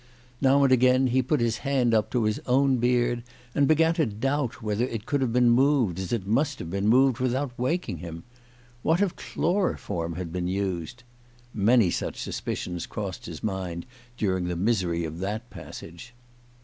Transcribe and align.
Now 0.41 0.63
and 0.63 0.73
again 0.73 1.05
he 1.05 1.21
put 1.21 1.41
his 1.41 1.57
hand 1.59 1.93
up 1.93 2.09
to 2.09 2.23
his 2.23 2.39
own 2.47 2.77
beard, 2.77 3.21
and 3.53 3.67
began 3.67 3.93
to 3.93 4.07
doubt 4.07 4.59
whether 4.59 4.83
it 4.85 5.05
could 5.05 5.21
have 5.21 5.31
been 5.31 5.51
moved, 5.51 5.99
as 5.99 6.11
it 6.11 6.25
must 6.25 6.57
have 6.57 6.71
been 6.71 6.87
moved, 6.87 7.19
without 7.19 7.51
waking 7.55 7.97
him. 7.97 8.23
What 8.81 8.99
if 8.99 9.15
chloroform 9.15 10.15
had 10.15 10.33
been 10.33 10.47
used? 10.47 11.03
Many 11.53 11.91
such 11.91 12.19
suspicions 12.19 12.87
crossed 12.87 13.27
his 13.27 13.43
mind 13.43 13.85
during 14.17 14.45
the 14.45 14.55
misery 14.55 15.05
of 15.05 15.19
that 15.19 15.51
passage. 15.51 16.15